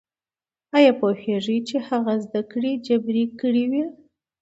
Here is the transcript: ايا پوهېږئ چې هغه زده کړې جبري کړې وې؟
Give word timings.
ايا 0.77 0.91
پوهېږئ 1.01 1.57
چې 1.67 1.77
هغه 1.87 2.13
زده 2.25 2.41
کړې 2.51 2.71
جبري 2.87 3.25
کړې 3.39 3.63
وې؟ 3.71 3.83